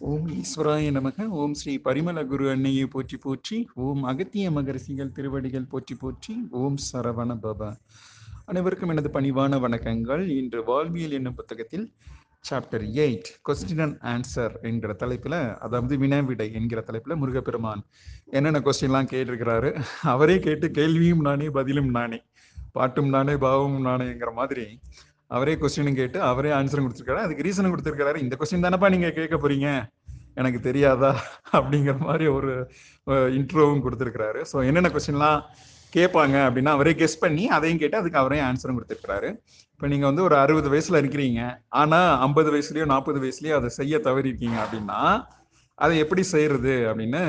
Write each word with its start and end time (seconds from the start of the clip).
ஓம் 0.00 0.26
ஈஸ்வராய 0.28 0.88
நமக. 0.90 1.26
ஓம் 1.28 1.54
ஸ்ரீ 1.54 1.78
பரிமள 1.78 2.26
குரு 2.26 2.50
அன்னையை 2.50 2.86
போற்றி 2.86 3.16
போற்றி 3.16 3.68
ஓம் 3.74 4.02
அகத்திய 4.04 4.50
மகரிசிகள் 4.50 5.12
திருவடிகள் 5.12 5.68
போற்றி 5.68 5.94
போற்றி 5.94 6.34
ஓம் 6.50 6.76
சரவண 6.92 7.36
பபா 7.36 7.76
அனைவருக்கும் 8.44 8.88
எனது 8.88 9.10
பணிவான 9.10 9.58
வணக்கங்கள். 9.58 10.28
இன்று 10.28 10.64
வாழ்வியல் 10.64 11.10
என்னும் 11.10 11.34
புத்தகத்தில் 11.34 11.92
chapter 12.44 12.84
eight 12.96 13.28
question 13.42 13.80
and 13.80 13.96
answer 14.04 14.60
என்கிற 14.62 14.92
தலைப்பில் 14.92 15.56
அதாவது 15.58 15.98
வினாவிடை 15.98 16.52
என்கிற 16.52 16.80
தலைப்பில் 16.80 17.16
முருகப்பெருமான் 17.16 17.82
என்னென்ன 18.26 18.60
கொஸ்டின்லாம் 18.60 19.10
கேட்டிருக்கிறாரு 19.12 19.72
அவரே 20.02 20.38
கேட்டு 20.38 20.70
கேள்வியும் 20.70 21.20
நானே 21.20 21.50
பதிலும் 21.50 21.90
நானே 21.90 22.20
பாட்டும் 22.72 23.08
நானே 23.08 23.36
பாவமும் 23.36 23.86
நானேங்கிற 23.86 24.32
மாதிரி 24.34 24.66
அவரே 25.34 25.54
கொஸ்டினும் 25.60 25.98
கேட்டு 26.00 26.18
அவரே 26.30 26.50
ஆன்சரும் 26.58 26.86
கொடுத்துருக்காரு. 26.86 27.24
அதுக்கு 27.26 27.44
ரீசனும் 27.46 27.72
கொடுத்துருக்காரு 27.74 28.18
இந்த 28.24 28.34
கொஸ்டின் 28.40 28.66
தானப்பா 28.66 28.88
நீங்க 28.94 29.08
கேட்க 29.18 29.36
போறீங்க? 29.44 29.68
எனக்கு 30.40 30.58
தெரியாதா? 30.66 31.10
அப்படிங்கிற 31.58 31.94
மாதிரி 32.06 32.26
ஒரு 32.36 32.52
இன்ட்ரோவும் 33.38 33.84
கொடுத்துருக்கிறாரு. 33.84 34.40
ஸோ 34.50 34.56
என்னென்ன 34.68 34.90
கொஸ்டின்லாம் 34.94 35.40
கேட்பாங்க 35.96 36.36
அப்படின்னா 36.46 36.72
அவரே 36.76 36.92
கெஸ் 37.00 37.22
பண்ணி 37.22 37.44
அதையும் 37.56 37.80
கேட்டு 37.82 38.00
அதுக்கு 38.00 38.20
அவரே 38.22 38.38
ஆன்சரும் 38.48 38.76
கொடுத்துருக்கிறாரு. 38.78 39.28
இப்போ 39.74 39.86
நீங்கள் 39.92 40.10
வந்து 40.10 40.24
ஒரு 40.28 40.36
அறுபது 40.42 40.68
வயசுல 40.72 41.00
இருக்கிறீங்க. 41.02 41.40
ஆனால் 41.80 42.10
ஐம்பது 42.26 42.50
வயசுலயோ 42.54 42.86
நாற்பது 42.92 43.18
வயசுலயோ 43.24 43.54
அதை 43.60 43.70
செய்ய 43.78 43.98
தவறிருக்கீங்க 44.06 44.58
அப்படின்னா 44.64 45.00
அதை 45.84 45.94
எப்படி 46.04 46.22
செய்யறது 46.34 46.74
அப்படின்னு 46.90 47.22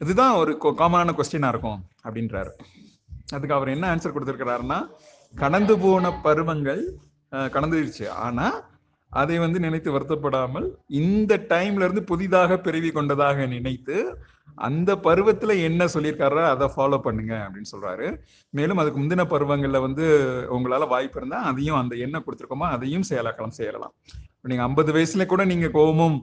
இதுதான் 0.00 0.34
ஒரு 0.40 0.52
காமனான 0.80 1.12
கொஸ்டினாக 1.18 1.52
இருக்கும் 1.54 1.80
அப்படின்றாரு. 2.06 2.52
அதுக்கு 3.36 3.56
அவர் 3.58 3.74
என்ன 3.76 3.86
ஆன்சர் 3.92 4.14
கொடுத்துருக்கிறாருன்னா 4.16 4.78
கடந்து 5.34 5.74
போன 5.84 6.10
பருவங்கள் 6.26 6.82
கடந்துருச்சு. 7.54 8.06
ஆனா 8.26 8.48
அதை 9.10 9.36
வந்து 9.42 9.58
நினைத்து 9.64 9.90
வருத்தப்படாமல் 9.94 10.66
இந்த 11.02 11.32
டைம்ல 11.52 11.86
இருந்து 11.86 12.02
புதிதாக 12.10 12.58
பிறவி 12.66 12.90
கொண்டதாக 12.96 13.46
நினைத்து 13.54 13.96
அந்த 14.66 14.90
பருவத்துல 15.06 15.54
என்ன 15.68 15.82
சொல்லியிருக்காரோ 15.94 16.42
அதை 16.52 16.66
ஃபாலோ 16.74 16.98
பண்ணுங்க 17.06 17.34
அப்படின்னு 17.44 17.72
சொல்றாரு. 17.74 18.06
மேலும் 18.58 18.80
அதுக்கு 18.82 19.00
முந்தின 19.02 19.26
பருவங்கள்ல 19.32 19.80
வந்து 19.86 20.06
உங்களால 20.56 20.88
வாய்ப்பு 20.94 21.18
இருந்தா 21.20 21.40
அதையும் 21.50 21.80
அந்த 21.82 21.94
என்ன 22.06 22.22
கொடுத்துருக்கோமோ 22.24 22.68
அதையும் 22.76 23.06
செயலாக்கலாம் 23.10 23.56
செய்யலாம். 23.58 23.94
நீங்க 24.50 24.64
ஐம்பது 24.68 24.92
வயசுல 24.96 25.26
கூட 25.32 25.44
நீங்க 25.52 25.68
கோபமும் 25.76 26.18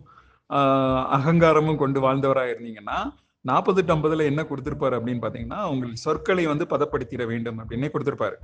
அகங்காரமும் 1.17 1.81
கொண்டு 1.83 1.99
வாழ்ந்தவராக 2.05 2.53
இருந்தீங்கன்னா 2.53 2.97
நாற்பது 3.45 3.79
டு 3.85 3.93
ஐம்பதுல 3.95 4.25
என்ன 4.31 4.41
கொடுத்துருப்பாரு 4.49 4.95
அப்படின்னு 4.97 5.23
பாத்தீங்கன்னா 5.23 5.59
உங்கள் 5.71 6.01
சொற்களை 6.03 6.45
வந்து 6.51 6.65
பதப்படுத்திட 6.73 7.23
வேண்டும் 7.31 7.59
அப்படின்னே 7.61 7.89
கொடுத்துருப்பாரு. 7.93 8.37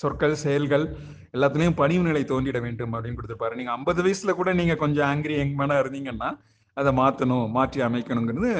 சொற்கள் 0.00 0.34
செயல்கள் 0.44 0.84
எல்லாத்துலயும் 1.36 1.78
பணிவு 1.80 2.04
நிலை 2.08 2.22
தோன்றிட 2.30 2.58
வேண்டும் 2.66 2.94
அப்படின்னு 2.94 3.18
கொடுத்துருப்பாரு 3.18 3.58
நீங்க 3.60 3.72
ஐம்பது 3.78 4.00
வயசுல 4.04 4.32
கூட 4.40 4.50
நீங்க 4.60 4.74
கொஞ்சம் 4.82 5.08
ஆங்கிரி 5.10 5.36
யங்மேனா 5.40 5.76
இருந்தீங்கன்னா 5.82 6.30
அதை 6.76 6.90
மாற்றணும் 7.00 7.46
மாற்றி 7.56 7.78
அமைக்கணுங்கிறது 7.86 8.50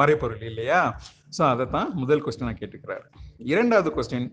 மறைப்பொருள் 0.00 0.44
இல்லையா? 0.50 0.80
ஸோ 1.36 1.42
அதை 1.52 1.64
தான் 1.74 1.88
முதல் 2.02 2.22
கொஸ்டினாக 2.24 2.56
கேட்டுக்கிறாரு. 2.60 3.06
இரண்டாவது 3.52 3.90
கொஸ்டின் 3.96 4.28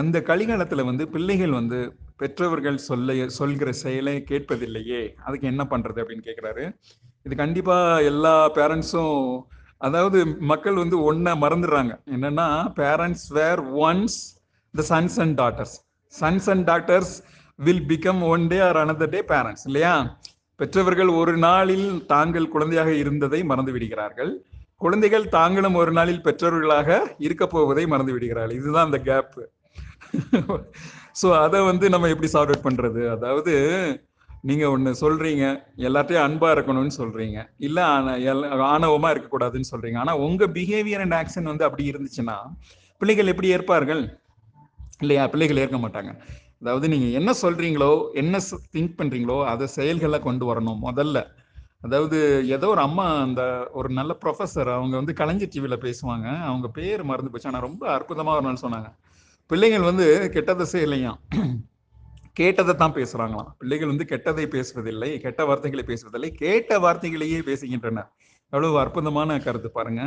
அந்த 0.00 0.18
கலிகாலத்தில் 0.30 0.88
வந்து 0.90 1.04
பிள்ளைகள் 1.14 1.58
வந்து 1.58 1.78
பெற்றவர்கள் 2.20 2.78
சொல்ல 2.86 3.16
சொல்கிற 3.38 3.72
செயலை 3.82 4.14
கேட்பதில்லையே 4.30 5.02
அதுக்கு 5.26 5.50
என்ன 5.52 5.64
பண்ணுறது 5.72 6.00
அப்படின்னு 6.02 6.26
கேட்குறாரு 6.28 6.64
இது 7.26 7.36
கண்டிப்பாக 7.42 8.08
எல்லா 8.12 8.34
பேரண்ட்ஸும் 8.58 9.20
அதாவது 9.86 10.18
மக்கள் 10.52 10.80
வந்து 10.82 10.96
ஒன்றா 11.08 11.32
மறந்துடுறாங்க. 11.44 11.92
என்னன்னா 12.14 12.48
parents 12.80 13.28
were 13.38 13.62
once 13.86 14.18
the 14.74 14.84
sons 14.92 15.18
and 15.24 15.36
daughters 15.42 15.74
sons 16.12 16.48
and 16.52 16.64
daughters 16.70 17.12
will 17.58 17.84
become 17.92 18.20
one 18.32 18.44
day 18.52 18.58
or 18.68 18.78
another 18.82 19.12
day 19.14 19.20
parents 19.32 19.66
இல்லையா? 19.68 19.94
பெற்றவர்கள் 20.60 21.10
ஒரு 21.20 21.34
நாளில் 21.46 21.88
தாங்கள் 22.12 22.52
குழந்தையாக 22.54 22.90
இருந்ததை 23.02 23.40
மறந்து 23.50 23.72
விடுகிறார்கள். 23.74 24.32
குழந்தைகள் 24.84 25.24
தாங்களும் 25.36 25.76
ஒரு 25.82 25.92
நாளில் 25.98 26.24
பெற்றோர்களாக 26.26 26.98
இருக்க 27.26 27.44
போவதை 27.54 27.84
மறந்து 27.92 28.14
விடுகிறார்கள். 28.16 28.58
இதுதான் 28.60 28.88
அந்த 28.88 29.00
கேப் 29.08 29.38
ஸோ 31.20 31.28
அதை 31.44 31.60
வந்து 31.68 31.86
நம்ம 31.92 32.08
எப்படி 32.12 32.28
சார்ட் 32.34 32.50
அவுட் 32.50 32.66
பண்றது? 32.66 33.00
அதாவது 33.14 33.54
நீங்க 34.48 34.64
ஒண்ணு 34.74 34.90
சொல்றீங்க 35.02 35.44
எல்லாத்தையும் 35.86 36.24
அன்பா 36.26 36.48
இருக்கணும்னு 36.56 36.92
சொல்றீங்க. 36.98 37.38
இல்ல 37.66 37.78
ஆணவமா 38.74 39.08
இருக்கக்கூடாதுன்னு 39.14 39.70
சொல்றீங்க. 39.72 39.98
ஆனா 40.04 40.12
உங்க 40.26 40.46
பிஹேவியர் 40.56 41.02
அண்ட் 41.04 41.16
ஆக்ஷன் 41.20 41.50
வந்து 41.52 41.66
அப்படி 41.68 41.86
இருந்துச்சுன்னா 41.92 42.36
பிள்ளைகள் 43.00 43.32
எப்படி 43.32 43.50
ஏற்பார்கள்? 43.56 44.02
இல்லையா 45.00 45.24
பிள்ளைகள் 45.32 45.62
ஏற்க 45.64 45.78
மாட்டாங்க. 45.84 46.12
அதாவது 46.60 46.86
நீங்கள் 46.92 47.16
என்ன 47.18 47.30
சொல்கிறீங்களோ 47.42 47.90
என்ன 48.22 48.36
திங்க் 48.74 48.96
பண்ணுறீங்களோ 49.00 49.36
அதை 49.52 49.66
செயல்களை 49.78 50.18
கொண்டு 50.28 50.44
வரணும் 50.50 50.80
முதல்ல. 50.86 51.18
அதாவது 51.86 52.18
ஏதோ 52.54 52.68
ஒரு 52.74 52.82
அம்மா 52.86 53.04
அந்த 53.24 53.42
ஒரு 53.78 53.88
நல்ல 53.98 54.12
ப்ரொஃபஸர் 54.22 54.70
அவங்க 54.76 54.94
வந்து 55.00 55.12
கலைஞர் 55.20 55.52
டிவியில் 55.54 55.82
பேசுவாங்க. 55.84 56.26
அவங்க 56.48 56.68
பேர் 56.78 57.02
மறந்து 57.10 57.32
போச்சு. 57.32 57.50
ஆனால் 57.50 57.66
ரொம்ப 57.68 57.82
அற்புதமாக 57.96 58.38
ஒரு 58.38 58.46
நாள் 58.48 58.64
சொன்னாங்க. 58.64 58.88
பிள்ளைகள் 59.50 59.88
வந்து 59.90 60.06
கெட்டதை 60.36 60.64
செய்யலையாம். 60.72 61.20
கேட்டதை 62.40 62.72
தான் 62.80 62.96
பேசுகிறாங்களாம் 62.96 63.52
பிள்ளைகள் 63.60 63.90
வந்து 63.92 64.06
கெட்டதை 64.10 64.44
பேசுவதில்லை 64.54 65.08
கெட்ட 65.24 65.44
வார்த்தைகளை 65.50 65.84
பேசுவதில்லை 65.90 66.30
கேட்ட 66.42 66.78
வார்த்தைகளையே 66.84 67.38
பேசுகின்றன 67.48 68.04
எவ்வளவு 68.52 68.76
அற்புதமான 68.82 69.38
கருத்து 69.46 69.70
பாருங்க. 69.78 70.02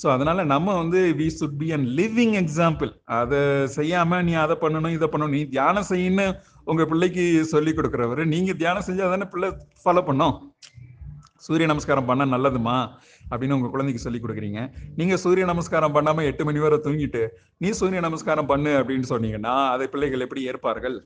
ஸோ 0.00 0.06
அதனால 0.14 0.44
நம்ம 0.52 0.74
வந்து 0.80 1.00
we 1.18 1.26
should 1.38 1.58
be 1.62 1.68
an 1.76 1.86
living 1.98 2.34
example 2.42 2.90
அதை 3.20 3.40
செய்யாம 3.76 4.20
நீ 4.28 4.32
அதை 4.44 4.54
பண்ணணும் 4.64 4.94
இதை 4.96 5.08
பண்ணணும். 5.12 5.34
நீ 5.36 5.42
தியானம் 5.54 5.88
செய்யணும்னு 5.90 6.26
உங்க 6.70 6.82
பிள்ளைக்கு 6.90 7.24
சொல்லி 7.52 7.72
கொடுக்குறவர். 7.78 8.22
நீங்க 8.34 8.52
தியானம் 8.62 8.86
செஞ்சா 8.88 9.06
தானே 9.14 9.26
பிள்ளை 9.32 9.48
ஃபாலோ 9.82 10.02
பண்ணோம். 10.08 10.36
சூரிய 11.46 11.66
நமஸ்காரம் 11.70 12.08
பண்ண 12.08 12.24
நல்லதுமா? 12.34 12.76
அப்படின்னு 13.30 13.56
உங்க 13.58 13.68
குழந்தைக்கு 13.72 14.04
சொல்லி 14.04 14.20
கொடுக்குறீங்க. 14.24 14.60
நீங்க 14.98 15.14
சூரிய 15.22 15.44
நமஸ்காரம் 15.50 15.94
பண்ணாம 15.96 16.24
எட்டு 16.30 16.42
மணி 16.48 16.60
வரை 16.64 16.78
தூங்கிட்டு 16.84 17.22
நீ 17.62 17.70
சூரிய 17.80 18.00
நமஸ்காரம் 18.06 18.50
பண்ணு 18.52 18.72
அப்படின்னு 18.80 19.08
சொன்னீங்கன்னா 19.12 19.54
அதை 19.74 19.86
பிள்ளைகள் 19.94 20.24
எப்படி 20.26 20.42
ஏற்பார்கள்? 20.52 20.96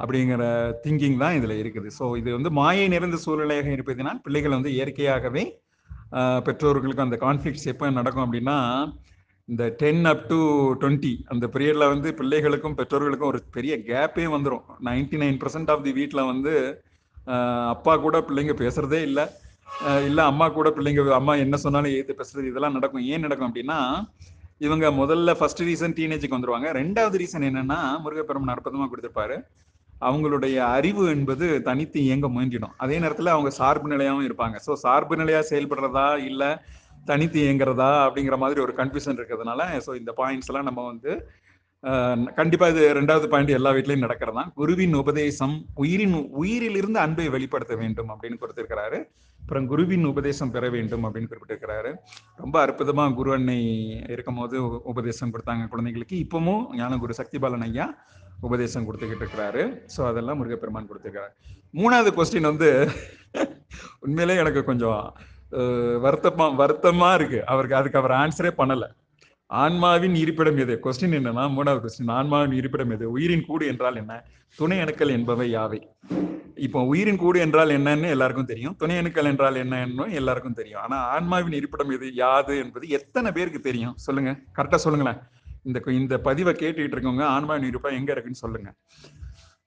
அப்படிங்கிற 0.00 0.44
திங்கிங் 0.84 1.18
தான் 1.22 1.36
இதுல 1.38 1.54
இருக்குது. 1.62 1.88
ஸோ 1.98 2.04
இது 2.20 2.30
வந்து 2.36 2.50
மாயை 2.58 2.84
நிறைந்த 2.94 3.18
சூழ்நிலையாக 3.24 3.70
இருப்பதினால் 3.76 4.20
பிள்ளைகள் 4.26 4.56
வந்து 4.58 4.72
இயற்கையாகவே 4.76 5.44
பெற்றோர்களுக்கு 6.46 7.06
அந்த 7.06 7.18
கான்ஃப்ளிக்ஸ் 7.26 7.66
எப்போ 7.72 7.90
நடக்கும் 7.98 8.24
அப்படின்னா 8.26 8.58
இந்த 9.48 9.64
டென் 9.80 10.04
அப் 10.12 10.24
டு 10.30 10.38
டுவெண்ட்டி 10.80 11.12
அந்த 11.32 11.44
பீரியடில் 11.54 11.90
வந்து 11.92 12.08
பிள்ளைகளுக்கும் 12.20 12.76
பெற்றோர்களுக்கும் 12.80 13.30
ஒரு 13.32 13.40
பெரிய 13.56 13.76
கேப்பே 13.88 14.26
வந்துடும் 14.34 14.64
ninety 14.88 15.18
nine 15.22 15.38
percent 15.42 15.70
of 15.74 15.84
the 15.86 15.92
வீட்டில் 16.00 16.28
வந்து 16.32 16.54
அப்பா 17.74 17.92
கூட 18.04 18.16
பிள்ளைங்க 18.28 18.54
பேசுறதே 18.62 19.00
இல்லை. 19.08 19.24
இல்லை 20.08 20.22
அம்மா 20.30 20.46
கூட 20.58 20.68
பிள்ளைங்க 20.76 21.02
அம்மா 21.20 21.34
என்ன 21.44 21.56
சொன்னாலும் 21.64 21.94
ஏற்று 21.96 22.14
பேசுறது 22.20 22.50
இதெல்லாம் 22.50 22.76
நடக்கும். 22.78 23.06
ஏன் 23.12 23.24
நடக்கும் 23.26 23.48
அப்படின்னா 23.48 23.78
இவங்க 24.66 24.86
முதல்ல 25.00 25.34
ஃபர்ஸ்ட் 25.40 25.62
ரீசன் 25.68 25.96
டீனேஜுக்கு 25.98 26.36
வந்துருவாங்க. 26.36 26.68
ரெண்டாவது 26.80 27.18
ரீசன் 27.22 27.46
என்னன்னா 27.50 27.78
முருகப்பெருமன் 28.04 28.54
அற்புதமாக 28.54 28.88
கொடுத்துருப்பாரு. 28.90 29.36
அவங்களுடைய 30.08 30.56
அறிவு 30.76 31.02
என்பது 31.14 31.46
தனித்து 31.68 31.98
இயங்க 32.08 32.26
முயன்றிடும். 32.34 32.74
அதே 32.84 32.96
நேரத்தில் 33.04 33.34
அவங்க 33.34 33.50
சார்பு 33.60 33.88
நிலையாகவும் 33.94 34.28
இருப்பாங்க. 34.28 34.56
ஸோ 34.66 34.74
சார்பு 34.84 35.14
நிலையாக 35.20 35.44
செயல்படுறதா 35.52 36.08
இல்லை 36.30 36.50
தனித்து 37.10 37.38
இயங்குறதா 37.44 37.90
அப்படிங்கிற 38.06 38.36
மாதிரி 38.42 38.60
ஒரு 38.66 38.74
கன்ஃபியூஷன் 38.80 39.18
இருக்கிறதுனால 39.18 39.60
ஸோ 39.86 39.90
இந்த 40.00 40.12
பாயிண்ட்ஸ் 40.20 40.50
எல்லாம் 40.52 40.68
நம்ம 40.70 40.80
வந்து 40.92 41.12
கண்டிப்பாக 42.38 42.72
இது 42.72 42.82
ரெண்டாவது 42.98 43.26
பாயிண்ட் 43.32 43.52
எல்லா 43.58 43.70
வீட்லையும் 43.76 44.04
நடக்கிறதா 44.06 44.42
குருவின் 44.58 44.96
உபதேசம் 45.02 45.54
உயிரின் 45.82 46.16
உயிரிலிருந்து 46.42 46.98
அன்பை 47.04 47.26
வெளிப்படுத்த 47.34 47.74
வேண்டும் 47.82 48.10
அப்படின்னு 48.14 48.40
கொடுத்திருக்கிறாரு. 48.42 48.98
அப்புறம் 49.40 49.66
குருவின் 49.70 50.06
உபதேசம் 50.10 50.52
பெற 50.54 50.64
வேண்டும் 50.74 51.04
அப்படின்னு 51.06 51.30
குறிப்பிட்டிருக்கிறாரு. 51.30 51.90
ரொம்ப 52.42 52.56
அற்புதமா 52.64 53.04
குரு 53.18 53.30
அன்னை 53.36 53.58
இருக்கும் 54.14 54.38
போது 54.40 54.56
உபதேசம் 54.92 55.32
கொடுத்தாங்க 55.34 55.64
குழந்தைங்களுக்கு 55.72 56.16
இப்பவும் 56.24 56.62
ஞான 56.80 56.98
குரு 57.04 57.14
சக்திபாலன் 57.20 57.66
ஐயா 57.68 57.86
உபதேசம் 58.48 58.86
கொடுத்துக்கிட்டு 58.88 59.24
இருக்கிறாரு. 59.24 59.64
ஸோ 59.94 60.00
அதெல்லாம் 60.10 60.38
முருகப்பெருமான் 60.40 60.88
கொடுத்துருக்காரு 60.90 61.32
மூணாவது 61.80 62.10
கொஸ்டின் 62.18 62.50
வந்து 62.52 62.70
உண்மையிலே 64.04 64.36
எனக்கு 64.44 64.62
கொஞ்சம் 64.70 65.02
வருத்தமா 66.06 66.46
வருத்தமா 66.62 67.10
இருக்கு. 67.18 67.38
அவருக்கு 67.52 67.78
அதுக்கு 67.78 68.00
அவர் 68.00 68.18
ஆன்சரே 68.22 68.50
பண்ணலை. 68.60 68.88
ஆன்மாவின் 69.50 70.14
இருப்பிடம் 70.14 70.56
எது? 70.56 70.80
கொஸ்டின் 70.84 71.14
என்னன்னா 71.18 71.44
மூணாவது 71.54 71.86
கொஸ்டின் 71.86 72.10
ஆன்மாவின் 72.10 72.52
இருப்பிடம் 72.52 72.90
எது? 72.90 73.10
உயிரின் 73.10 73.44
கூடு 73.46 73.66
என்றால் 73.66 73.96
என்ன? 73.96 74.24
துணை 74.56 74.80
அணுக்கள் 74.80 75.08
என்பவை 75.08 75.54
யாவை? 75.54 75.78
இப்போ 76.54 76.82
உயிரின் 76.82 77.16
கூடு 77.16 77.40
என்றால் 77.40 77.68
என்னன்னு 77.68 78.08
எல்லாருக்கும் 78.08 78.44
தெரியும். 78.44 78.76
துணை 78.76 78.96
அணுக்கள் 78.96 79.24
என்றால் 79.24 79.54
என்னன்னு 79.54 80.10
எல்லாருக்கும் 80.10 80.52
தெரியும். 80.52 80.80
ஆனா 80.80 80.96
ஆன்மாவின் 80.96 81.52
இருப்பிடம் 81.52 81.90
எது? 81.90 82.14
யாது 82.14 82.58
என்பது 82.58 82.88
எத்தனை 82.88 83.32
பேருக்கு 83.32 83.60
தெரியும்? 83.60 83.96
சொல்லுங்க. 83.96 84.38
கரெக்டா 84.56 84.74
சொல்லுங்களேன். 84.74 85.20
இந்த 85.62 85.82
இந்த 85.86 86.18
பதிவை 86.18 86.52
கேட்டுக்கிட்டு 86.52 86.94
இருக்கவங்க 86.96 87.22
ஆன்மாவின் 87.22 87.70
இருப்பா 87.70 87.90
எங்க 87.90 88.12
இருக்குன்னு 88.12 88.42
சொல்லுங்க. 88.44 88.74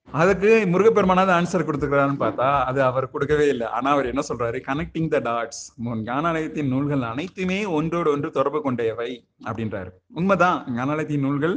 அதுக்கு 0.07 0.49
முருகப்பெருமானாவது 0.71 1.31
ஆன்சர் 1.35 1.65
கொடுத்துக்கிறான்னு 1.67 2.17
பார்த்தா 2.23 2.47
அது 2.69 2.79
அவர் 2.87 3.05
கொடுக்கவே 3.13 3.45
இல்லை. 3.53 3.67
ஆனா 3.77 3.89
அவர் 3.95 4.09
என்ன 4.11 4.21
சொல்றாரு? 4.29 4.57
கனெக்டிங் 4.67 5.09
த 5.13 5.19
டாட்ஸ் 5.27 5.61
ஞானாலயத்தின் 6.09 6.69
நூல்கள் 6.73 7.03
அனைத்துமே 7.11 7.59
ஒன்றோடு 7.77 8.09
ஒன்று 8.15 8.29
தொடர்பு 8.37 8.59
கொண்டவை 8.65 9.11
அப்படின்றாரு. 9.47 9.91
உண்மைதான். 10.19 10.59
ஞானாலயத்தின் 10.77 11.25
நூல்கள் 11.27 11.55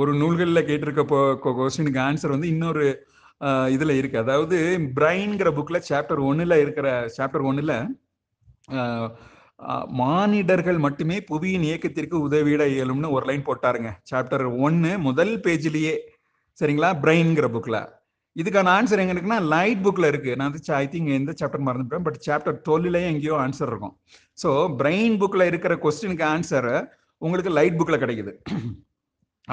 ஒரு 0.00 0.12
நூல்களில் 0.20 0.66
கேட்டிருக்க 0.68 1.02
கொஸ்டினுக்கு 1.58 2.00
ஆன்சர் 2.08 2.34
வந்து 2.36 2.52
இன்னொரு 2.54 2.86
இதுல 3.74 3.92
இருக்கு. 4.00 4.18
அதாவது 4.24 4.56
பிரைன்ங்கிற 4.96 5.48
புக்ல 5.58 5.78
சாப்டர் 5.90 6.20
ஒன்னுல 6.30 6.56
இருக்கிற 6.64 6.88
சாப்டர் 7.16 7.46
ஒன்னுல 7.50 7.74
மானிடர்கள் 10.00 10.78
மட்டுமே 10.84 11.16
புவியின் 11.30 11.66
இயக்கத்திற்கு 11.68 12.16
உதவிட 12.26 12.62
இயலும்னு 12.74 13.08
ஒரு 13.16 13.24
லைன் 13.30 13.44
போட்டாருங்க. 13.48 13.90
சாப்டர் 14.10 14.44
ஒன்னு 14.66 14.92
முதல் 15.08 15.34
பேஜ்லயே 15.44 15.94
சரிங்களா? 16.60 16.90
பிரெயின்ங்கிற 17.04 17.48
புக்கில் 17.56 17.80
இதுக்கான 18.40 18.70
ஆன்சர் 18.78 19.00
எங்க 19.02 19.14
இருக்குன்னா 19.14 19.38
லைட் 19.54 19.80
புக்கில் 19.86 20.08
இருக்கு. 20.10 20.32
நான் 20.40 20.50
வந்து 20.50 20.74
ஐ 20.82 20.84
திங்க் 20.92 21.10
எந்த 21.16 21.32
சாப்டர் 21.40 21.64
மறந்துட்டேன் 21.66 22.04
பட் 22.06 22.18
சாப்டர் 22.26 22.56
டுவெல்லையும் 22.66 23.10
எங்கேயோ 23.14 23.34
ஆன்சர் 23.44 23.70
இருக்கும். 23.72 23.94
ஸோ 24.42 24.50
பிரெயின் 24.80 25.16
புக்கில் 25.22 25.48
இருக்கிற 25.50 25.74
கொஸ்டினுக்கு 25.84 26.24
ஆன்சர் 26.34 26.70
உங்களுக்கு 27.22 27.50
லைட் 27.58 27.76
புக்கில் 27.80 28.02
கிடைக்குது. 28.04 28.32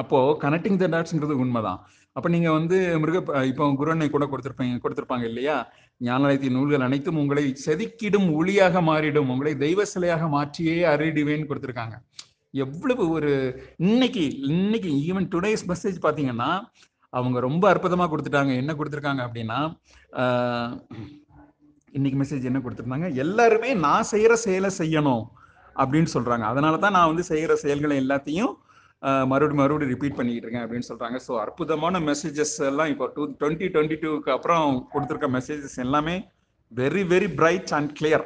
அப்போது 0.01 0.37
கனெக்டிங் 0.43 0.79
த 0.81 0.87
டாட்ஸ்ங்கிறது 0.93 1.35
உண்மைதான். 1.43 1.79
அப்போ 2.17 2.27
நீங்கள் 2.35 2.55
வந்து 2.57 2.77
மிருக 3.01 3.17
இப்போ 3.49 3.65
குருவனை 3.79 4.07
கூட 4.15 4.25
கொடுத்துருப்பீங்க 4.31 4.79
கொடுத்துருப்பாங்க 4.83 5.25
இல்லையா? 5.31 5.57
ஞானலயத்தின் 6.07 6.55
நூல்கள் 6.57 6.85
அனைத்தும் 6.87 7.19
உங்களை 7.21 7.43
செதுக்கிடும் 7.65 8.27
ஒளியாக 8.39 8.81
மாறிடும் 8.89 9.31
உங்களை 9.33 9.53
தெய்வ 9.65 9.85
சிலையாக 9.93 10.29
மாற்றியே 10.35 10.77
அறிடுவேன்னு 10.93 11.49
கொடுத்துருக்காங்க. 11.51 11.97
எவ்வளவு 12.53 13.03
ஒரு 13.15 13.31
இன்னைக்கு 13.87 14.23
இன்னைக்கு 14.51 14.91
ஈவன் 15.07 15.27
டுடேஸ் 15.33 15.63
மெசேஜ் 15.71 15.97
பாத்தீங்கன்னா 16.05 16.51
அவங்க 17.13 17.37
ரொம்ப 17.47 17.63
அற்புதமா 17.73 18.05
கொடுத்துட்டாங்க. 18.09 18.53
என்ன 18.61 18.71
கொடுத்துருக்காங்க 18.79 19.21
அப்படின்னா 19.27 19.59
இன்னைக்கு 21.97 22.17
மெசேஜ் 22.21 22.49
என்ன 22.49 22.59
கொடுத்துருந்தாங்க? 22.63 23.07
எல்லாருமே 23.23 23.69
நான் 23.85 24.09
செய்யற 24.13 24.33
செயலை 24.47 24.71
செய்யணும் 24.81 25.23
அப்படின்னு 25.81 26.09
சொல்றாங்க. 26.15 26.45
அதனால 26.53 26.77
தான் 26.83 26.95
நான் 26.97 27.11
வந்து 27.11 27.25
செய்யற 27.31 27.53
செயல்களை 27.65 27.95
எல்லாத்தையும் 28.03 28.53
மறுபடியும் 29.31 29.61
மறுபடியும் 29.61 29.93
ரிப்பீட் 29.93 30.17
பண்ணிக்கிட்டு 30.17 30.47
இருக்கேன் 30.47 30.65
அப்படின்னு 30.65 30.89
சொல்றாங்க. 30.89 31.17
ஸோ 31.27 31.33
அற்புதமான 31.43 31.99
மெசேஜஸ் 32.09 32.55
எல்லாம் 32.71 32.89
இப்போ 32.93 33.05
டூ 33.15 33.23
டுவெண்ட்டி 33.41 33.67
டுவெண்ட்டி 33.75 33.97
டூக்கு 34.03 34.31
அப்புறம் 34.37 34.65
கொடுத்துருக்க 34.93 35.29
மெசேஜஸ் 35.37 35.77
எல்லாமே 35.85 36.15
very 36.71 37.03
very 37.13 37.29
bright 37.39 37.71
and 37.77 37.91
clear 37.99 38.25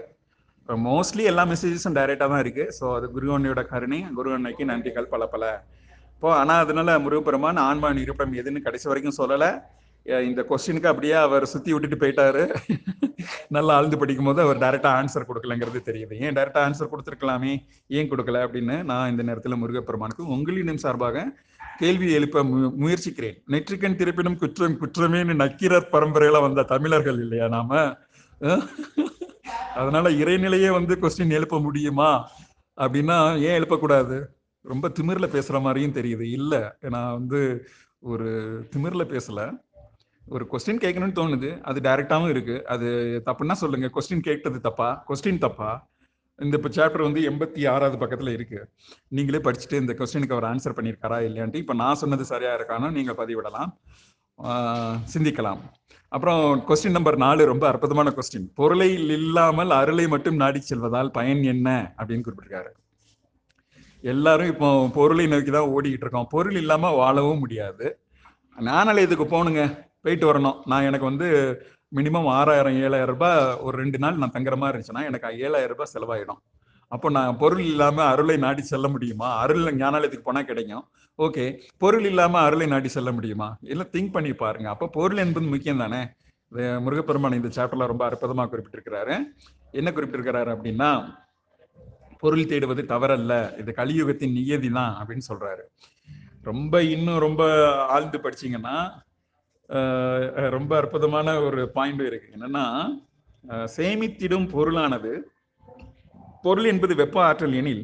mostly 0.68 1.24
எல்லா 1.24 1.46
மெசேஜஸும் 1.46 1.94
டைரக்டாக 1.94 2.30
தான் 2.30 2.40
இருக்கு. 2.40 2.76
ஸோ 2.80 2.96
அது 2.96 3.10
குருவண்ணையோட 3.16 3.66
கருணை 3.66 4.06
குருவண்ணைக்கு 4.18 4.66
நன்றிகள் 4.66 5.02
பல 5.02 5.26
பல. 5.26 5.64
இப்போ 6.16 6.36
ஆனால் 6.36 6.60
அதனால 6.60 7.00
முருகப்பெருமான் 7.00 7.58
ஆன்மான் 7.58 7.98
இருப்பிடம் 7.98 8.34
எதுன்னு 8.34 8.62
கடைசி 8.62 8.88
வரைக்கும் 8.88 9.30
சொல்லலை. 9.30 9.62
இந்த 10.04 10.46
கொஸ்டினுக்கு 10.50 10.86
அப்படியே 10.86 11.14
அவர் 11.14 11.46
சுத்தி 11.46 11.74
விட்டுட்டு 11.74 12.08
போயிட்டாரு. 12.08 12.56
நல்லா 13.48 13.76
ஆழ்ந்து 13.76 13.98
படிக்கும் 13.98 14.26
போது 14.26 14.42
அவர் 14.42 14.58
டைரக்டா 14.58 14.84
ஆன்சர் 14.84 15.32
கொடுக்கலங்கிறது 15.34 15.82
தெரியுது. 15.86 16.14
ஏன் 16.20 16.34
டைரக்டா 16.34 16.72
ஆன்சர் 16.72 16.88
கொடுத்துருக்கலாமே? 16.90 17.66
ஏன் 17.88 18.10
கொடுக்கல 18.10 18.48
அப்படின்னு 18.48 18.84
நான் 18.84 19.10
இந்த 19.10 19.24
நேரத்தில் 19.24 19.56
முருகப்பெருமானுக்கு 19.56 20.28
உங்களிடம் 20.28 20.78
சார்பாக 20.78 21.38
கேள்வி 21.78 22.12
எழுப்ப 22.12 22.44
மு- 22.44 22.76
முயற்சிக்கிறேன். 22.76 23.44
நெற்றிக்கண் 23.48 23.96
திருப்பினும் 23.96 24.38
குற்றம் 24.38 24.78
குற்றமேன்னு 24.80 25.36
நக்கீரர் 25.36 25.90
பரம்பரையில 25.92 26.42
வந்த 26.42 26.64
தமிழர்கள் 26.64 27.20
இல்லையா 27.20 27.48
நாம? 27.48 27.96
அதனால 29.76 30.10
இறைநிலையே 30.10 30.72
வந்து 30.72 30.96
கொஸ்டின் 30.96 31.30
எழுப்ப 31.30 31.60
முடியுமா? 31.60 32.30
அப்படின்னா 32.78 33.18
ஏன் 33.42 33.58
எழுப்பக்கூடாது? 33.62 34.18
ரொம்ப 34.66 34.90
திமிர்ல 34.90 35.28
பேசுற 35.36 35.62
மாதிரியும் 35.62 35.94
தெரியுது. 35.94 36.22
இல்ல 36.22 36.78
நான் 36.90 37.14
வந்து 37.14 37.40
ஒரு 38.00 38.28
திமிர்ல 38.76 39.04
பேசல. 39.14 39.60
ஒரு 40.28 40.48
கொஸ்டின் 40.52 40.84
கேட்கணும்னு 40.84 41.18
தோணுது. 41.20 41.62
அது 41.62 41.80
டைரக்டாவும் 41.82 42.30
இருக்கு. 42.30 42.68
அது 42.68 42.88
தப்புன்னா 43.26 43.52
சொல்லுங்க. 43.52 43.90
கொஸ்டின் 43.94 44.20
கேட்டது 44.20 44.60
தப்பா? 44.62 45.04
கொஸ்டின் 45.08 45.38
தப்பா? 45.38 45.92
இந்த 46.40 46.58
இப்போ 46.58 46.70
சாப்டர் 46.70 47.02
வந்து 47.02 47.22
எண்பத்தி 47.30 47.70
ஆறாவது 47.70 47.98
பக்கத்தில் 47.98 48.34
இருக்கு. 48.34 48.70
நீங்களே 49.08 49.38
படிச்சுட்டு 49.38 49.82
இந்த 49.82 49.94
கொஸ்டினுக்கு 49.94 50.36
அவர் 50.38 50.50
ஆன்சர் 50.56 50.78
பண்ணியிருக்காரா 50.78 51.20
இல்லையான்ட்டு 51.28 51.56
இப்போ 51.56 51.74
நான் 51.74 51.96
சொன்னது 51.96 52.26
சரியா 52.26 52.58
இருக்கானோ 52.58 52.92
நீங்கள் 52.92 53.16
பதிவிடலாம். 53.16 53.72
சிந்திக்கலாம். 55.14 55.62
அப்புறம் 56.16 56.42
கொஸ்டின் 56.68 56.96
நம்பர் 56.98 57.18
நாலு 57.24 57.46
ரொம்ப 57.52 57.66
அற்புதமான 57.68 58.10
கொஸ்டின் 58.18 58.48
பொருளை 58.60 58.88
இல்லாமல் 59.18 59.72
அருளை 59.80 60.06
மட்டும் 60.08 60.36
நாடி 60.36 60.60
செல்வதால் 60.60 61.12
பயன் 61.12 61.44
என்ன? 61.54 61.70
அப்படின்னு 61.98 62.26
குறிப்பிட்டிருக்காரு. 62.26 62.72
எல்லாரும் 64.04 64.52
இப்போ 64.54 64.70
பொருளை 64.98 65.26
நோக்கி 65.28 65.52
தான் 65.52 65.72
ஓடிக்கிட்டு 65.76 66.06
இருக்கோம். 66.06 66.30
பொருள் 66.36 66.58
இல்லாம 66.62 66.92
வாழவும் 67.02 67.44
முடியாது. 67.44 67.86
ஞானாலயத்துக்கு 68.58 69.28
போகணுங்க 69.34 69.64
போயிட்டு 70.02 70.26
வரணும். 70.32 70.58
நான் 70.66 70.88
எனக்கு 70.90 71.10
வந்து 71.12 71.28
மினிமம் 71.98 72.28
ஆறாயிரம் 72.38 72.78
ஏழாயிரம் 72.86 73.12
ரூபாய் 73.14 73.40
ஒரு 73.66 73.76
ரெண்டு 73.82 73.98
நாள் 74.04 74.20
நான் 74.22 74.36
தங்குற 74.36 74.56
மாதிரி 74.58 74.76
இருந்துச்சுன்னா 74.76 75.04
எனக்கு 75.10 75.28
ஏழாயிரம் 75.48 75.74
ரூபாய் 75.74 75.94
செலவாயிடும். 75.94 76.42
அப்போ 76.94 77.08
நான் 77.18 77.38
பொருள் 77.42 77.64
இல்லாம 77.72 77.98
அருளை 78.12 78.36
நாடி 78.44 78.64
செல்ல 78.72 78.88
முடியுமா? 78.96 79.30
அருள் 79.44 79.64
ஞானாலயத்துக்கு 79.82 80.28
போனா 80.28 80.42
கிடைக்கும். 80.50 80.84
ஓகே. 81.20 81.46
பொருள் 81.84 82.06
இல்லாம 82.10 82.40
அருளை 82.48 82.68
நாடி 82.74 82.90
செல்ல 82.96 83.12
முடியுமா? 83.18 83.48
எல்லாம் 83.74 83.92
திங்க் 83.96 84.14
பண்ணி 84.16 84.32
பாருங்க. 84.44 84.68
அப்போ 84.74 84.88
பொருள் 84.98 85.22
என்பது 85.24 85.48
முக்கியம் 85.54 85.84
தானே? 85.84 86.02
முருகப்பெருமான் 86.86 87.38
இந்த 87.40 87.50
சாப்டர்ல 87.58 87.92
ரொம்ப 87.92 88.04
அற்புதமா 88.10 88.44
குறிப்பிட்டிருக்கிறாரு. 88.52 89.16
என்ன 89.80 89.92
குறிப்பிட்டிருக்கிறாரு 89.92 90.50
அப்படின்னா 90.56 90.90
பொருள் 92.24 92.50
தேடுவது 92.52 92.82
தவறல்ல. 92.92 93.34
இது 93.62 93.72
கலியுகத்தின் 93.80 94.36
நியதி 94.40 94.70
தான் 94.78 94.94
அப்படின்னு 95.00 95.26
சொல்றாரு. 95.32 95.64
ரொம்ப 96.50 96.84
இன்னும் 96.96 97.24
ரொம்ப 97.26 97.42
ஆழ்ந்து 97.96 98.18
படிச்சீங்கன்னா 98.26 98.78
ரொம்ப 100.56 100.72
அற்புதமான 100.82 101.36
ஒரு 101.48 101.62
பாயிண்ட் 101.78 102.04
இருக்கு. 102.10 102.30
என்னன்னா 102.38 102.66
சேமித்திடும் 103.76 104.48
பொருளானது 104.56 105.14
பொருள் 106.44 106.64
என்பது 106.64 106.96
வெப்ப 106.96 107.24
ஆற்றல் 107.24 107.54
எனில் 107.54 107.84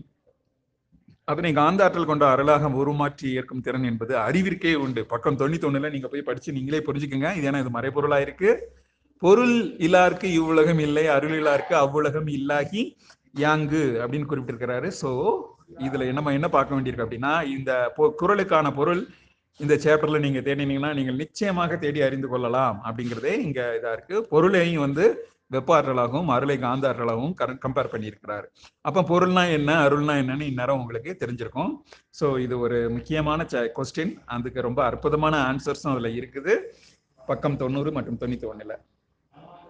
அதனை 1.24 1.54
காந்த 1.54 1.84
ஆற்றல் 1.84 2.06
கொண்ட 2.06 2.28
அருளாக 2.28 2.68
உருமாற்றி 2.68 3.34
ஏற்கும் 3.34 3.62
திறன் 3.62 3.84
என்பது 3.84 4.18
அறிவிற்கே 4.18 4.74
உண்டு. 4.76 5.06
பக்கம் 5.06 5.38
தொண்ணூத்தி 5.38 5.68
ஒண்ணுல 5.68 5.92
நீங்க 5.92 6.08
போய் 6.08 6.22
படிச்சு 6.22 6.52
நீங்களே 6.52 6.80
புரிஞ்சுக்கோங்க. 6.80 7.36
இது 7.36 7.52
ஏன்னா 7.52 7.60
இது 7.60 7.70
மறைபொருளா 7.70 8.22
இருக்கு. 8.22 8.74
பொருள் 9.22 9.56
இல்லாருக்கு 9.78 10.24
இவ்வுலகம் 10.24 10.80
இல்லை 10.80 11.08
அருள் 11.08 11.38
இல்லாருக்கு 11.38 11.76
அவ்வுலகம் 11.76 12.28
இல்லாகி 12.28 12.98
யாங்கு 13.34 14.02
அப்படின்னு 14.04 14.30
குறிப்பிட்டிருக்கிறாரு. 14.30 14.92
சோ 15.02 15.12
இதுல 15.80 16.14
நம்ம 16.14 16.34
என்ன 16.34 16.50
பார்க்க 16.50 16.76
வேண்டியிருக்கு 16.76 17.06
அப்படின்னா 17.06 17.58
இந்த 17.58 17.94
பொ- 17.98 18.14
பொருள் 18.76 19.10
இந்த 19.64 19.76
சேப்டர்ல 19.84 20.20
நீங்க 20.26 20.40
தேடினீங்கன்னா 20.46 20.92
நீங்கள் 20.98 21.20
நிச்சயமாக 21.22 21.78
தேடி 21.84 22.00
அறிந்து 22.06 22.28
கொள்ளலாம் 22.34 22.78
அப்படிங்கிறதே 22.88 23.34
இங்க 23.48 23.60
இதா 23.78 23.92
இருக்கு. 23.98 24.16
பொருளையும் 24.34 24.84
வந்து 24.86 25.06
வெப்ப 25.56 25.72
ஆற்றலாகவும் 25.78 26.30
அருளை 26.36 26.56
காந்த 26.64 26.86
ஆற்றலாகவும் 26.90 27.34
கம்பேர் 27.64 27.92
பண்ணியிருக்கிறாரு. 27.94 28.48
அப்ப 28.88 29.04
பொருள்னா 29.12 29.44
என்ன 29.58 29.72
அருள்னா 29.86 30.16
என்னன்னு 30.22 30.50
இந்நேரம் 30.52 30.80
உங்களுக்கு 30.82 31.14
தெரிஞ்சிருக்கும். 31.24 31.72
ஸோ 32.20 32.26
இது 32.46 32.56
ஒரு 32.66 32.78
முக்கியமான 32.98 33.48
கொஸ்டின் 33.78 34.14
அதுக்கு 34.36 34.68
ரொம்ப 34.68 34.82
அற்புதமான 34.90 35.36
ஆன்சர்ஸும் 35.50 35.94
அதுல 35.94 36.12
இருக்குது. 36.20 36.56
பக்கம் 37.30 37.60
தொண்ணூறு 37.64 37.90
மற்றும் 37.98 38.20
தொண்ணூத்தி 38.22 38.48
ஒண்ணுல 38.52 38.76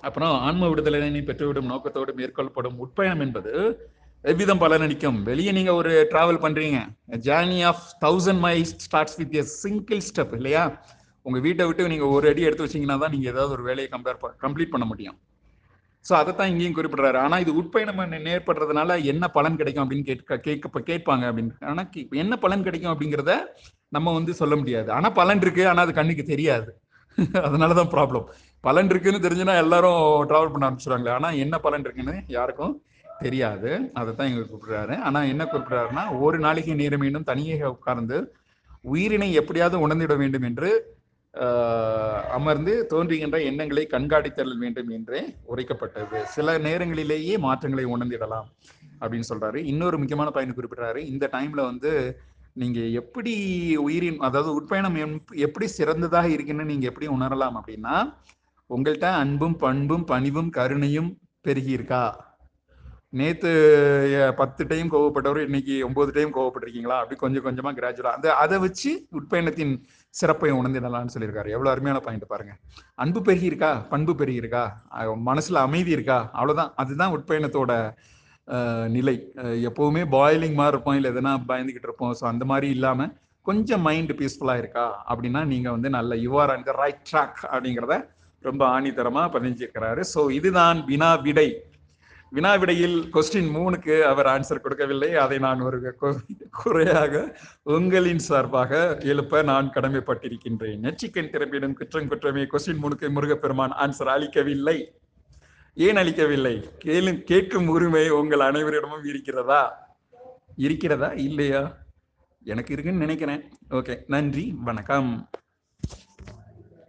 அப்புறம் 0.08 0.34
ஆன்ம 0.48 0.68
விடுதலை 0.72 1.00
பெற்றுவிடும் 1.30 1.72
நோக்கத்தோடு 1.72 2.12
மேற்கொள்ளப்படும் 2.20 2.78
உட்பயணம் 2.84 3.24
என்பது 3.26 3.54
எவ்விதம் 4.22 4.60
பலனளிக்கும்? 4.60 5.24
வெளியே 5.24 5.52
நீங்க 5.52 5.74
ஒரு 5.74 6.08
டிராவல் 6.12 6.42
பண்றீங்க. 6.42 6.88
Journey 7.12 7.66
of 7.66 7.82
thousand 8.02 8.44
miles 8.46 8.78
starts 8.78 9.18
with 9.18 9.34
a 9.34 9.44
single 9.44 9.98
step 9.98 10.34
இல்லையா? 10.34 10.84
உங்க 11.22 11.40
வீட்டை 11.40 11.66
விட்டு 11.66 11.88
நீங்க 11.88 12.06
ஒரு 12.06 12.30
அடி 12.30 12.42
எடுத்து 12.42 12.66
வச்சீங்கன்னா 12.66 13.00
தான் 13.00 13.12
நீங்க 13.12 13.30
ஏதாவது 13.30 13.52
ஒரு 13.52 13.64
வேலையை 13.64 13.90
கம்பேர் 13.92 14.30
கம்ப்ளீட் 14.42 14.70
பண்ண 14.70 14.86
முடியும். 14.86 15.20
ஸோ 16.10 16.14
அதை 16.14 16.36
தான் 16.36 16.50
இங்கேயும் 16.50 16.76
குறிப்பிடுறாரு. 16.76 17.18
ஆனால் 17.18 17.40
இது 17.40 17.56
உட்பயணம் 17.56 18.00
நே- 18.00 18.16
நேர்படுறதுனால 18.16 19.04
என்ன 19.04 19.28
பலன் 19.28 19.56
கிடைக்கும் 19.56 19.90
அப்படின்னு 19.90 20.04
கேட்க 20.04 20.38
கேட்க 20.38 20.80
கேட்பாங்க 20.80 21.20
அப்படின்னு. 21.20 21.66
ஆனால் 21.66 21.90
கே- 21.96 22.10
என்ன 22.10 22.38
பலன் 22.38 22.64
கிடைக்கும் 22.64 23.00
அப்படிங்கிறத 23.00 23.38
நம்ம 23.88 24.14
வந்து 24.14 24.34
சொல்ல 24.34 24.56
முடியாது. 24.56 24.92
ஆனால் 24.92 25.12
பலன் 25.12 25.42
இருக்கு. 25.42 25.68
ஆனால் 25.68 25.84
அது 25.84 25.94
கண்ணுக்கு 25.94 26.24
தெரியாது. 26.24 26.82
அதனாலதான் 27.18 27.92
ப்ராப்ளம் 27.92 28.26
பலன் 28.60 28.90
இருக்குன்னு 28.90 29.30
தெரிஞ்சுன்னா 29.30 29.58
எல்லாரும் 29.58 30.30
ட்ராவல் 30.30 30.52
பண்ண 30.52 30.70
ஆரம்பிச்சிருவாங்களே. 30.70 31.10
ஆனால் 31.10 31.38
என்ன 31.38 31.58
பலன் 31.60 31.80
இருக்குன்னு 31.80 32.24
யாருக்கும் 32.28 32.84
தெரியாது. 33.24 33.72
அதை 34.00 34.12
தான் 34.16 34.30
இங்க 34.32 34.44
குறிப்பிடுறாரு 34.46 34.96
ஆனா 35.08 35.20
என்ன 35.34 35.44
குறிப்பிடுறாருன்னா 35.52 36.04
ஒரு 36.26 36.38
நாளைக்கு 36.46 36.82
நேரம் 36.82 37.04
மீண்டும் 37.06 37.30
தனியே 37.32 37.58
உட்கார்ந்து 37.76 38.18
உயிரினை 38.94 39.30
எப்படியாவது 39.42 39.78
உணர்ந்திட 39.86 40.16
வேண்டும் 40.22 40.48
என்று 40.50 40.70
அமர்ந்து 42.38 42.74
தோன்றுகின்ற 42.92 43.38
எண்ணங்களை 43.50 43.84
கண்காணித்தல் 43.92 44.54
வேண்டும் 44.64 44.90
என்றே 44.96 45.20
உரைக்கப்பட்டது. 45.52 46.20
சில 46.36 46.58
நேரங்களிலேயே 46.68 47.36
மாற்றங்களை 47.46 47.86
உணர்ந்திடலாம் 47.96 48.48
அப்படின்னு 49.02 49.30
சொல்றாரு. 49.32 49.60
இன்னொரு 49.72 49.98
முக்கியமான 50.02 50.32
பயன் 50.38 50.58
குறிப்பிடுறாரு. 50.58 51.02
இந்த 51.14 51.26
டைம்ல 51.36 51.64
வந்து 51.72 51.92
நீங்க 52.62 52.80
எப்படி 53.02 53.34
உயிரின் 53.86 54.20
அதாவது 54.28 54.52
உட்பயணம் 54.60 54.98
எப்படி 55.46 55.68
சிறந்ததாக 55.78 56.30
இருக்குன்னு 56.36 56.72
நீங்க 56.72 56.86
எப்படி 56.92 57.10
உணரலாம் 57.18 57.58
அப்படின்னா 57.60 57.96
உங்கள்கிட்ட 58.70 59.10
அன்பும் 59.22 59.58
பண்பும் 59.66 60.08
பணிவும் 60.14 60.50
கருணையும் 60.58 61.12
பெருகி 61.46 61.72
இருக்கா? 61.78 62.04
நேத்து 63.14 63.52
பத்து 64.40 64.64
டைம் 64.72 64.90
கோவப்பட்டவர் 64.94 65.46
இன்னைக்கு 65.48 65.76
ஒன்பது 65.86 66.12
டைம் 66.18 66.32
கோவப்பட்டிருக்கீங்களா? 66.36 66.98
அப்படி 67.02 67.16
கொஞ்சம் 67.22 67.46
கொஞ்சமா 67.46 67.72
கிராஜுவலா 67.78 68.12
அந்த 68.18 68.28
அதை 68.42 68.58
வச்சு 68.66 68.92
உட்பயணத்தின் 69.20 69.72
சிறப்பை 70.20 70.52
உணர்ந்திடலாம்னு 70.58 71.14
சொல்லியிருக்காரு. 71.14 71.50
எவ்வளவு 71.56 71.72
அருமையான 71.74 72.00
பாயிண்ட் 72.08 72.26
பாருங்க. 72.34 72.54
அன்பு 73.04 73.22
பெருகி 73.28 73.48
இருக்கா 73.52 73.72
பண்பு 73.94 74.14
பெருகி 74.20 74.42
இருக்கா 74.44 74.64
மனசுல 75.30 75.64
அமைதி 75.68 75.92
இருக்கா? 75.98 76.20
அவ்வளவுதான். 76.38 76.72
அதுதான் 76.84 77.14
உட்பயணத்தோட 77.18 77.72
நிலை. 78.98 79.16
எப்பவுமே 79.70 80.04
பாயிலிங் 80.18 80.56
மாதிரி 80.60 80.74
இருப்போம். 80.74 80.98
இல்லை 81.00 81.10
எதனா 81.14 81.34
பயந்துகிட்டு 81.50 81.90
இருப்போம். 81.90 82.14
ஸோ 82.20 82.26
அந்த 82.34 82.46
மாதிரி 82.52 82.70
இல்லாம 82.76 83.10
கொஞ்சம் 83.50 83.84
மைண்ட் 83.88 84.14
பீஸ்ஃபுல்லா 84.20 84.56
இருக்கா? 84.62 84.86
அப்படின்னா 85.12 85.42
நீங்க 85.54 85.68
வந்து 85.76 85.90
நல்ல 85.98 86.16
யுவர் 86.28 86.54
அண்ட் 86.56 86.72
ரைட் 86.82 87.04
ட்ராக் 87.12 87.42
அப்படிங்கிறத 87.54 87.98
ரொம்ப 88.44 88.64
ஆணித்தரமா 88.76 89.26
பதிஞ்சிருக்கிறாரு. 89.38 90.04
ஸோ 90.14 90.24
இதுதான் 90.38 90.80
வினா 90.92 91.12
விடை. 91.28 91.48
வினாவிடையில் 92.36 93.10
கொஸ்டின் 93.14 93.54
மூணுக்கு 93.56 94.02
அவர் 94.02 94.26
ஆன்சர் 94.26 94.60
கொடுக்கவில்லை. 94.60 95.16
அதை 95.16 95.38
நான் 95.38 95.60
ஒரு 95.60 95.98
குறையாக 96.52 97.40
உங்களின் 97.64 98.20
சார்பாக 98.20 98.98
எழுப்ப 99.00 99.42
நான் 99.42 99.72
கடமைப்பட்டிருக்கின்றேன். 99.74 100.80
நெச்சிக்கன் 100.82 101.30
திறப்பிடும் 101.30 101.74
குற்றம் 101.74 102.08
குற்றமே. 102.08 102.42
கொஸ்டின் 102.44 102.80
மூணுக்கு 102.82 103.10
முருகப்பெருமான் 103.10 103.72
ஆன்சர் 103.72 104.04
அளிக்கவில்லை. 104.04 104.94
ஏன் 105.76 105.96
அளிக்கவில்லை? 105.96 106.70
கேளு 106.86 107.24
கேட்கும் 107.24 107.68
உரிமை 107.68 108.10
உங்கள் 108.10 108.40
அனைவரிடமும் 108.40 109.06
இருக்கிறதா? 109.06 109.90
இருக்கிறதா? 110.56 111.08
இல்லையா? 111.08 111.78
எனக்கு 112.44 112.74
இருக்குன்னு 112.74 113.00
நினைக்கிறேன். 113.00 113.44
ஓகே 113.70 114.04
நன்றி. 114.08 114.56
வணக்கம். 114.64 115.30